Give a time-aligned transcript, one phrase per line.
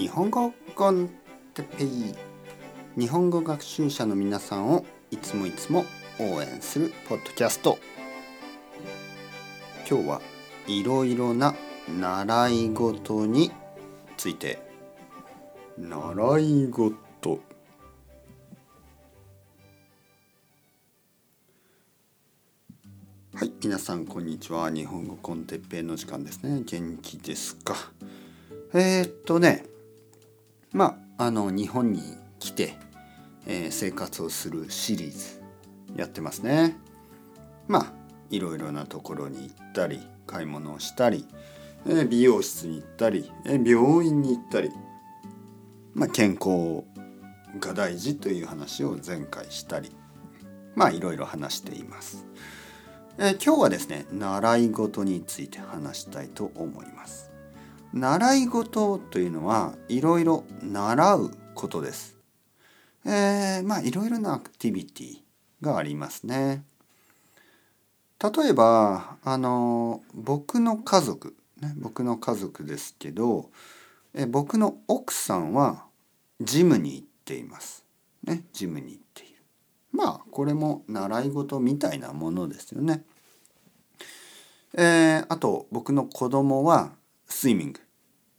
[0.00, 1.10] 日本語コン
[1.52, 2.14] テペイ
[2.96, 5.84] 日本語学習者の皆さんをいつもいつも
[6.18, 7.76] 応援するポッドキャスト。
[9.86, 10.22] 今日は
[10.66, 11.54] いろいろな
[11.86, 13.52] 習い事に
[14.16, 14.62] ついて。
[15.76, 17.40] 習い事。
[23.34, 24.70] はい皆さんこんにちは。
[24.70, 26.62] 日本語コンテッペイの時間ですね。
[26.64, 27.74] 元気ですか？
[28.72, 29.68] えー、っとね。
[30.72, 32.02] まああの日本に
[32.38, 32.74] 来て、
[33.46, 35.42] えー、生活をするシリーズ
[35.96, 36.76] やってますね。
[37.68, 37.92] まあ
[38.30, 41.26] いろいろなところに行ったり買い物をしたり、
[41.86, 44.70] えー、美容室に行ったり、えー、病院に行ったり
[45.94, 46.84] まあ健康
[47.58, 49.90] が大事という話を前回したり
[50.74, 52.26] まあいろいろ話しています。
[53.18, 57.29] え今日はですね習い事について話したいと思います。
[57.92, 62.16] 習い事というのはいろいろ習うことです
[63.04, 65.18] えー、まあいろいろなアクティビティ
[65.60, 66.64] がありますね
[68.22, 73.50] 例えばあの僕の家族、ね、僕の家族ですけど
[74.14, 75.84] え僕の奥さんは
[76.40, 77.84] ジムに行っています。
[78.24, 79.36] ね、ジムに行っている。
[79.92, 83.04] まあこれも習い事みたいなものですよね。
[84.74, 86.92] えー、あと僕の子供は
[87.30, 87.80] スイミング、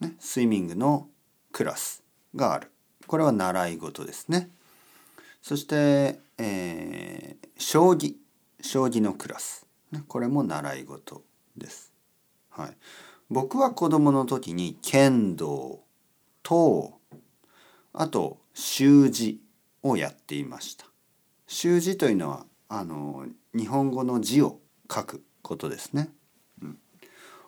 [0.00, 1.08] ね、スイミングの
[1.52, 2.02] クラス
[2.36, 2.70] がある。
[3.06, 4.50] これは習い事ですね。
[5.40, 8.16] そして、えー、将棋。
[8.62, 11.22] 将棋のクラス、ね、これも習い事
[11.56, 11.92] です、
[12.48, 12.76] はい、
[13.28, 15.80] 僕は子供の時に剣道
[16.42, 16.94] と
[17.92, 19.40] あと習字
[19.82, 20.86] をやっていました。
[21.46, 26.08] 習字というのはあの日本語の字を書くことですね。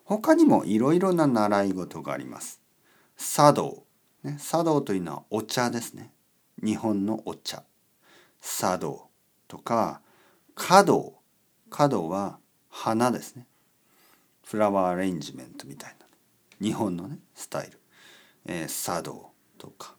[0.05, 2.61] 他にもいろいろな習い事があります。
[3.17, 3.85] 茶道、
[4.23, 6.13] ね、茶道というのはお茶ですね。
[6.63, 7.65] 日本のお茶。
[8.41, 9.09] 茶道
[9.49, 10.01] とか
[10.55, 11.14] 華道。
[11.70, 12.39] 華道は
[12.69, 13.47] 花ですね。
[14.45, 16.07] フラワーアレンジメントみたいな。
[16.61, 17.79] 日本のね、スタイル。
[18.47, 19.95] えー、茶道とか。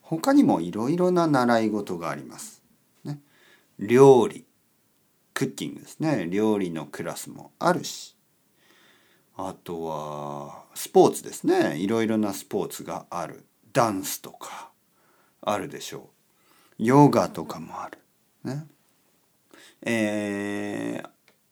[0.00, 2.62] 他にもいろいろな習い事があります。
[3.04, 3.20] ね、
[3.78, 4.46] 料理。
[5.36, 8.15] クッキングですね料理のクラスもあるし
[9.36, 11.76] あとはスポーツですね。
[11.76, 13.44] いろいろなスポーツがある。
[13.72, 14.70] ダンスとか
[15.42, 16.08] あるでしょ
[16.78, 16.82] う。
[16.84, 17.98] ヨガとかもある。
[18.44, 18.66] ね。
[19.82, 21.02] え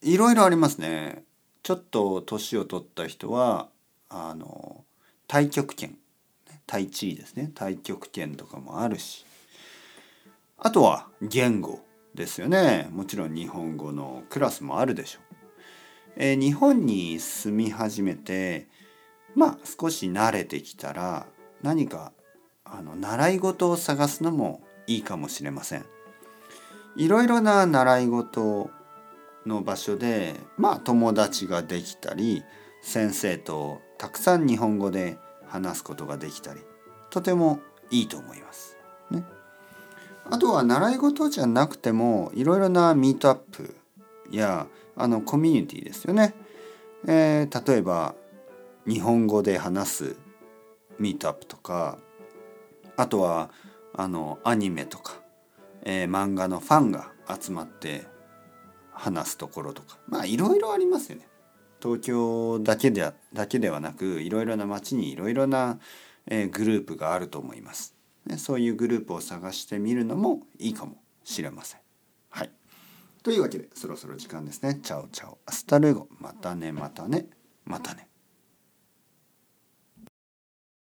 [0.03, 1.25] ー、いろいろありますね。
[1.63, 3.69] ちょっと年を取った人は
[4.09, 4.85] あの
[5.31, 5.99] 太極拳。
[6.67, 7.51] 太地ですね。
[7.55, 9.27] 太極拳とかもあるし。
[10.57, 11.85] あとは言語
[12.15, 12.89] ですよね。
[12.91, 15.34] もちろん日本語のクラスもあるでしょう、
[16.17, 18.67] えー、日本に住み始めて
[19.35, 21.27] まあ少し慣れてきたら
[21.63, 22.13] 何か
[22.65, 25.85] あの習い事を探すのもいいかもしれません
[26.97, 28.71] いろいろな習い事
[29.47, 32.45] の場所でまあ友達ができたり
[32.83, 36.61] 先生とたくさん日本語で話すことができたり
[37.11, 37.61] とても
[37.91, 38.77] いいと思います。
[39.11, 39.25] ね、
[40.31, 43.77] あとは習い事じゃなくてもいろいろなミートアップ
[44.31, 44.67] や
[44.97, 46.35] あのコミュニティですよね。
[47.07, 48.15] えー、例えば
[48.87, 50.17] 日本語で話す
[50.99, 51.99] ミートアップとか
[52.97, 53.51] あとは
[53.95, 55.21] あのアニメとか、
[55.83, 58.07] えー、漫画のファンが集まって
[58.93, 61.29] 話すところとかまあいろいろありますよね。
[61.83, 65.79] 東京だけでだけではなくいろいろな街にいろいろな、
[66.27, 67.95] えー、グループがあると思います。
[68.27, 71.84] ね、そういうグループを探してみるのもいいかもしれません。
[73.25, 74.79] というわけでそろそろ時間ですね。
[74.83, 76.09] Chao chao。Hasta luego。
[76.21, 77.27] またねまたね
[77.65, 78.07] またね。